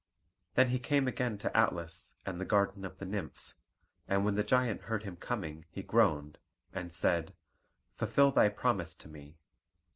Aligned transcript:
Then 0.55 0.69
he 0.69 0.79
came 0.79 1.07
again 1.07 1.37
to 1.37 1.55
Atlas, 1.55 2.15
and 2.25 2.41
the 2.41 2.43
garden 2.43 2.85
of 2.85 2.97
the 2.97 3.05
Nymphs; 3.05 3.57
and 4.07 4.25
when 4.25 4.33
the 4.33 4.43
giant 4.43 4.81
heard 4.85 5.03
him 5.03 5.15
coming 5.15 5.65
he 5.69 5.83
groaned, 5.83 6.39
and 6.73 6.91
said, 6.91 7.35
"Fulfil 7.93 8.31
thy 8.31 8.49
promise 8.49 8.95
to 8.95 9.07
me." 9.07 9.37